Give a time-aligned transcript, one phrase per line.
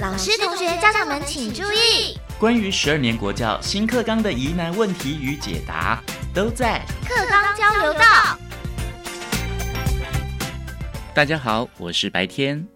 [0.00, 8.00] 老师、同学、家长们请注意，关于十二年国教新课纲的疑难问题与解答，都在课纲交流道。
[11.12, 12.66] 大家好，我是白天，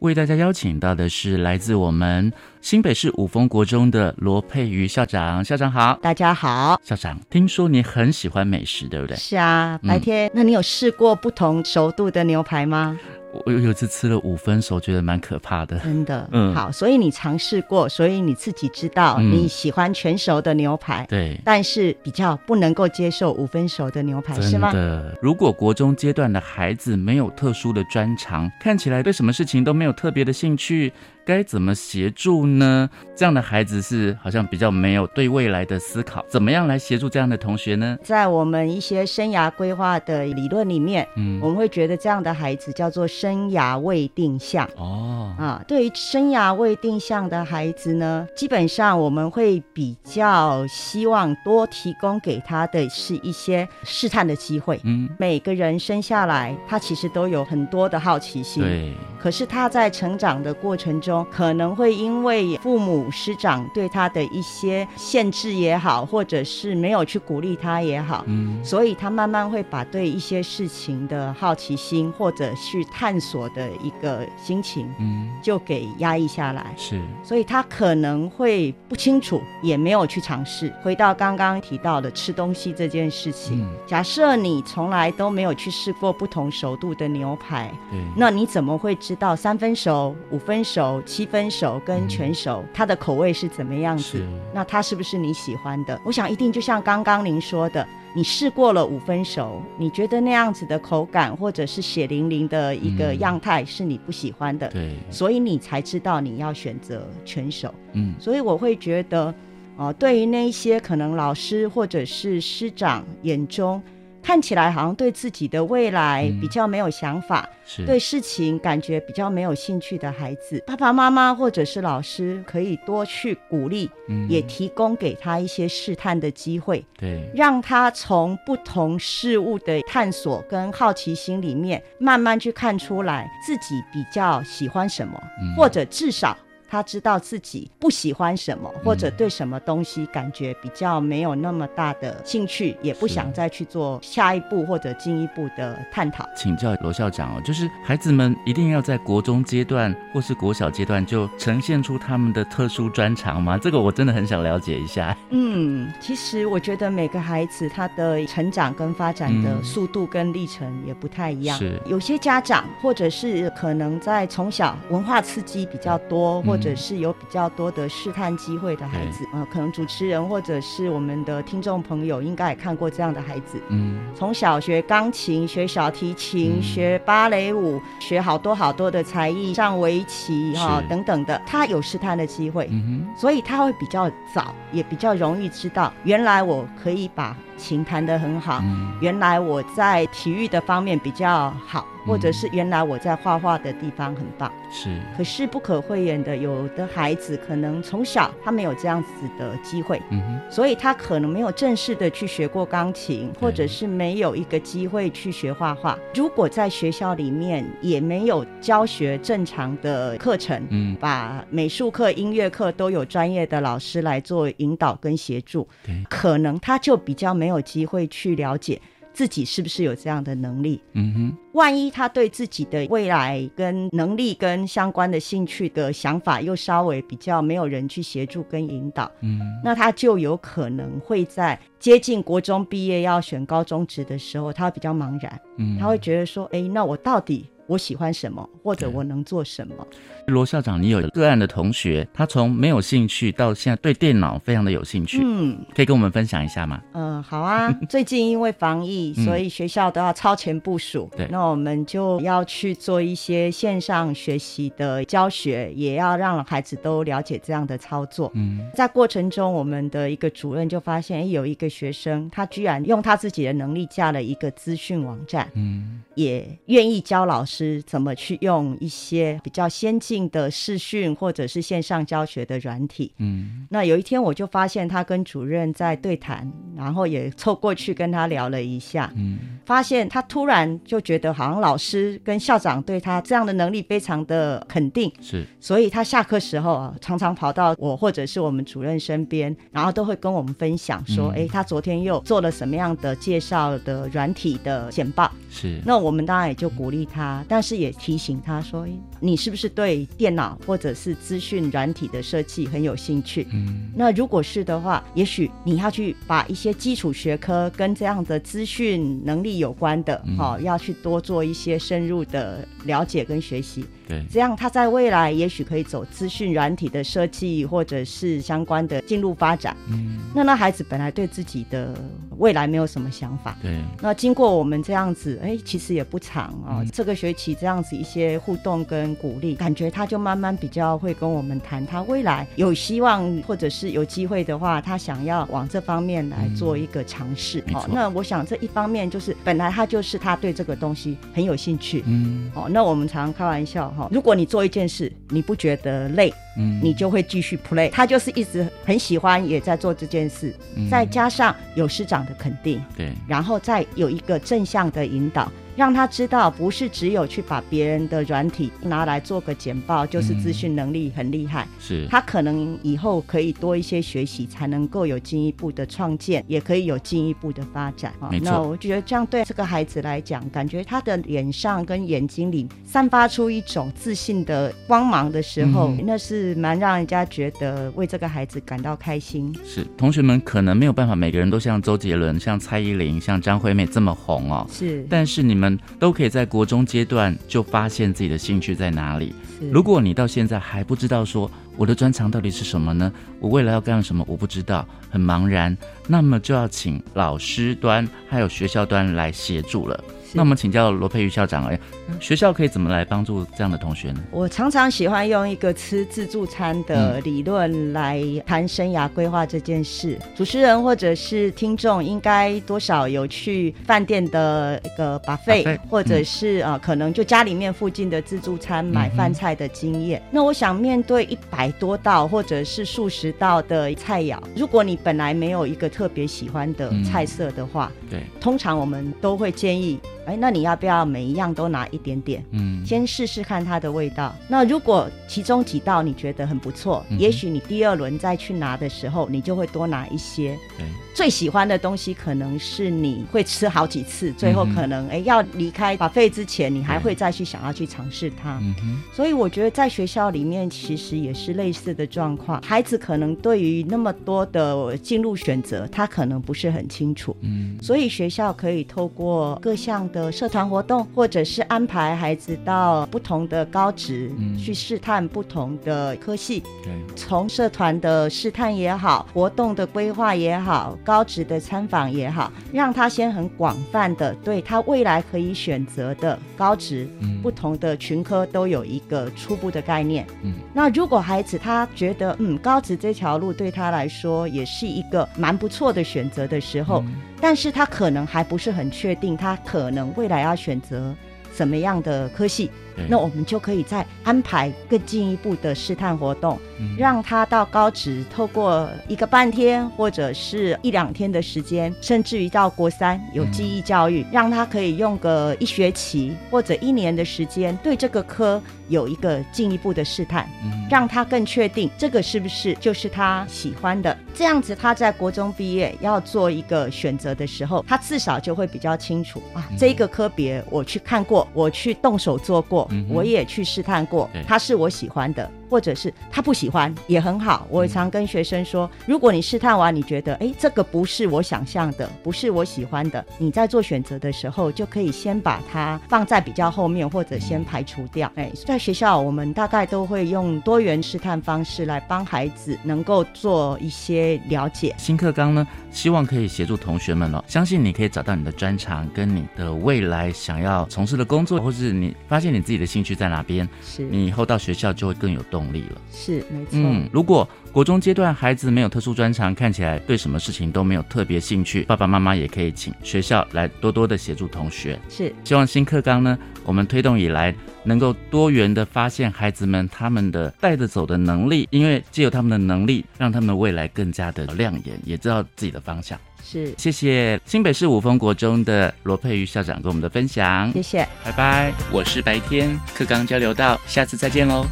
[0.00, 2.30] 为大家邀请到的是来自我们
[2.60, 5.42] 新北市五峰国中的罗佩瑜校长。
[5.42, 6.78] 校长好，大家好。
[6.84, 9.16] 校长，听说你很喜欢美食，对不对？
[9.16, 12.98] 是啊，白天，那你有试过不同熟度的牛排吗？
[13.44, 15.78] 我有有次吃了五分熟，觉得蛮可怕的。
[15.78, 24.72] 真的， 嗯，好，所以你尝试过，所以你自己知道你喜欢全熟的牛排，对，但是比较不能够接受五分熟的牛排，是吗？
[24.72, 25.16] 的。
[25.22, 30.92] 如果国中阶段的孩子没有特殊的专长，看起来对什么事情都没有特别的兴趣。
[31.22, 32.90] 该怎么协助呢？
[33.14, 37.96] 这样的孩子是好像比较没有对未来的思考，怎么样来协助这样的同学呢？
[38.02, 44.66] 在我们一些生涯规划的理论里面，嗯，我们会觉得这样的孩子叫做生涯未定向。
[44.78, 54.80] 哦，啊，对于生涯未定向的孩子呢，基本上我们会比较希望多提供给他的是一些试探的机会。
[54.84, 58.62] 嗯，每个人生下来，他其实都有很多的好奇心。
[58.62, 76.72] 对，可是他在成长的过程中，可能会因为父母师长对他的一些限制也好，或者是没有去鼓励他也好，嗯，所以他慢慢会把对一些事情的好奇心或者去探索的一个心情，嗯，就给压抑下来。
[76.76, 80.72] 是，所以他可能会不清楚，也没有去尝试。
[80.82, 87.70] 回到刚刚提到的吃东西这件事情，假设你从来都没有去试过不同熟度的牛排，
[88.16, 91.02] 那你怎么会知道三分熟、五分熟？
[91.06, 94.22] 七分熟跟全熟，它的口味是怎么样子？
[94.54, 96.00] 那它是不是你喜欢的？
[96.04, 107.72] 我想一定就像刚刚您说的，你试过了五分熟，你觉得那样子的口感或者是血淋淋的一个样态是你不喜欢的，对，所以你才知道你要选择全熟。
[107.92, 109.34] 嗯，所以我会觉得，
[109.76, 113.82] 哦，对于那一些可能老师或者是师长眼中。
[114.22, 117.48] 看起来好像对自己的未来比较没有想法，
[117.86, 123.90] 对事情感觉比较没有兴趣的孩子，爸爸妈妈或者是老师可以多去鼓励，
[124.28, 135.20] 也提供给他一些试探的机会，对，让他从不同事物的探索跟好奇心里面，慢慢去看出来自己比较喜欢什么，
[135.56, 136.36] 或者至少。
[136.70, 146.24] 他知道自己不喜欢什么，或者对什么东西感觉比较没有那么大的兴趣，也不想再去做下一步或者进一步的探讨。
[146.36, 153.58] 请教罗校长哦，就是孩子们一定要在国中阶段或是国小阶段就呈现出他们的特殊专长吗？
[153.58, 155.16] 这个我真的很想了解一下。
[155.30, 161.58] 嗯，其实我觉得每个孩子他的成长跟发展的速度跟历程也不太一样。
[161.58, 188.62] 是有些家长或者是可能在从小文化刺激比较多，或或者是有比较多的试探机会的孩子，呃，可能主持人或者是我们的听众朋友应该也看过这样的孩子，嗯，从小学钢琴、学小提琴、学芭蕾舞、学好多好多的才艺，上围棋哈等等的，他有试探的机会，嗯所以他会比较早，也比较容易知道，原来我可以把琴弹得很好，
[189.00, 191.86] 原来我在体育的方面比较好。
[192.06, 195.00] 或者是原来我在画画的地方很棒，是。
[195.16, 205.98] 可是不可讳言的，有的孩子可能从小他没有这样子的机会，嗯哼，所以他可能没有正式的去学过钢琴，或者是没有一个机会去学画画。
[206.14, 218.80] 如果在学校里面也没有教学正常的课程，嗯，把美术课、音乐课都有专业的老师来做引导跟协助，对，可能他就比较没有机会去了解。
[219.12, 220.80] 自己是不是有这样的能力？
[220.92, 237.46] 嗯哼，万一他对自己的未来跟能力跟相关的兴趣的想法又稍微比较没有人去协助跟引导，嗯，那他就有可能会在接近国中毕业要选高中职的时候，他会比较茫然，嗯，他会觉得说，哎，那我到底？
[237.70, 239.86] 我喜欢什么，或者我能做什么？
[240.26, 246.82] 罗校长，你有个案的同学，他从没有兴趣到现在对电脑非常的有兴趣，嗯，可以跟我们分享一下吗？
[246.94, 247.70] 嗯，好啊。
[247.88, 258.32] 最近因为防疫，所以学校都要超前部署，对，那我们就要去做一些线上学习的教学，也要让孩子都了解这样的操作。
[258.34, 267.59] 嗯，在过程中，我们的一个主任就发现，哎，有一个学生，他居然用他自己的能力架了一个资讯网站，嗯，也愿意教老师。
[267.60, 273.12] 师怎么去用一些比较先进的视讯或者是线上教学的软体。
[273.18, 273.66] 嗯。
[273.68, 279.38] 那有一天我就发现他跟主任在对谈，然后也凑过去跟他聊了一下，嗯。
[279.66, 285.44] 发现他突然就觉得好像老师跟校长对他这样的能力非常的肯定，是。
[285.60, 291.44] 所以他下课时候啊，常常跑到我或者是我们主任身边，然后都会跟我们分享说，嗯。
[291.44, 295.30] 哎、他昨天又做了什么样的介绍的软体的简报。
[295.50, 298.86] 是，那我们当然也就鼓励他，但是也提醒他说，
[299.18, 303.44] 你是不是对电脑或者是资讯软体的设计很有兴趣？
[303.52, 313.84] 嗯那如果是的话，也许你要去把一些基础学科跟这样的资讯能力有关的，嗯哈、要去多做一些深入的了解跟学习。
[314.10, 319.76] 对，这样他在未来也许可以走资讯软体的设计，或者是相关的进入发展。
[319.88, 321.94] 嗯那那孩子本来对自己的
[322.38, 323.56] 未来没有什么想法。
[323.62, 337.62] 对，那经过我们这样子，哎，其实也不长啊、嗯这个学期这样子一些互动跟鼓励，感觉他就慢慢比较会跟我们谈，他未来有希望或者是有机会的话，他想要往这方面来做一个尝试。
[337.66, 342.02] 没错那我想这一方面就是本来他就是他对这个东西很有兴趣。
[342.06, 346.80] 嗯哦，那我们常常开玩笑哈，如果你做一件事，你不觉得累，嗯。
[346.82, 347.90] 你就会继续 play。
[347.90, 350.88] 他就是一直很喜欢，也在做这件事，嗯。
[350.88, 361.66] 再加上有师长的肯定，对，然后再有一个正向的引导，让他知道不是只有去把别人的软体拿来做个简报，就是资讯能力很厉害。
[361.78, 368.12] 是，他可能以后可以多一些学习，才能够有进一步的创建，也可以有进一步的发展。
[368.20, 368.50] 啊没错。
[368.50, 376.04] 那我觉得这样对这个孩子来讲，感觉他的脸上跟眼睛里散发出一种自信的光芒的时候，嗯。
[376.06, 379.54] 那是蛮让人家觉得为这个孩子感到开心。
[379.64, 389.34] 是，同学们可能没有办法每个人都像周杰伦、像蔡依林、像张惠妹这么红哦，是，但是你们都可以在国中阶段就发现自己的兴趣在哪里。
[389.70, 393.12] 如果你到现在还不知道说我的专长到底是什么呢？
[393.38, 394.24] 我未来要干什么？
[394.26, 395.76] 我不知道，很茫然，
[396.08, 400.02] 那么就要请老师端还有学校端来协助了。
[400.30, 401.78] 是那我们请教罗佩瑜校长，哎，
[402.20, 404.20] 学校可以怎么来帮助这样的同学呢？
[404.30, 410.16] 我常常喜欢用一个吃自助餐的理论来谈生涯规划这件事。
[410.36, 420.22] 主持人或者是听众应该多少有去饭店的一个 buffet，buffet，或者是啊、呃可能就家里面附近的自助餐买饭菜的经验。
[420.30, 432.44] 那我想面对一百多道或者是数十道的菜肴，如果你本来没有一个特别喜欢的嗯菜色的话，对，通常我们都会建议，哎，那你要不要每一样都拿一点点？
[432.50, 434.34] 嗯，先试试看它的味道。
[434.48, 440.58] 那如果其中几道你觉得很不错，嗯也许你第二轮再去拿的时候，你就会多拿一些。
[440.76, 448.58] 对，最喜欢的东西可能是你会吃好几次，最后可能哎要离开把费之前，你还会再去想要去尝试它。
[448.62, 457.36] 嗯哼，所以我觉得在学校里面其实也是类似的状况，孩子可能对于那么多的进入选择，他可能不是很清楚。
[457.40, 464.56] 嗯，所以学校可以透过各项的社团活动，或者是安排孩子到不同的高职、嗯。
[464.56, 477.08] 去试探不同的科系，对，从社团的试探也好，活动的规划也好，高职的参访也好，让他先很广泛的对他未来可以选择的高职。
[477.20, 480.26] 嗯，不同的群科都有一个初步的概念。
[480.42, 491.14] 嗯，那如果孩子他觉得嗯高职这条路对他来说也是一个蛮不错的选择的时候，嗯但是他可能还不是很确定他可能未来要选择
[491.54, 492.70] 什么样的科系，
[493.08, 496.96] 那我们就可以再安排更进一步的试探活动，嗯。
[496.98, 510.48] 让他到高职，透过一个半天或者是一两天的时间，甚至于到国三有记忆教育，让他可以用个一学期或者一年的时间，对这个科有一个进一步的试探。
[510.64, 510.86] 嗯。
[510.90, 519.76] 让他更确定这个是不是就是他喜欢的，这样子他在国中毕业要做一个选择的时候，他至少就会比较清楚啊，嗯。
[519.78, 527.66] 这一个科别我去看过，我去动手做过，嗯我也去试探过对，他是我喜欢的，或者是他不喜欢也很好。
[527.70, 538.30] 我常跟学生说，如果你试探完你觉得哎这个不是我想象的，不是我喜欢的，你在做选择的时候就可以先把它放在比较后面，或者先排除掉。
[538.34, 544.94] 哎，在学校我们大概都会用多元试探方式来帮孩子能够做一些了解。
[544.98, 556.00] 新课纲呢，希望可以协助同学们哦，相信你可以找到你的专长，跟你的未来想要从事的工作，或是你发现你自己的兴趣在哪边，是你以后到学校就会更有动力了。
[556.12, 556.72] 是没错。
[556.72, 564.98] 嗯，如果国中阶段孩子没有特殊专长，看起来对什么事情都没有特别兴趣，爸爸妈妈也可以请学校来多多的协助同学。
[565.08, 567.52] 是希望新课纲呢，我我们推动以来，
[567.82, 576.16] 能够多元的发现孩子们他们的带着走的能力，因为既有他们的能力，让他们未来更加的亮眼，也知道自己的方向。
[576.40, 581.72] 是，谢谢新北市五峰国中的罗佩瑜校长跟我们的分享，谢谢，拜拜。
[581.90, 584.64] 我是白天课纲交流到，下次再见喽。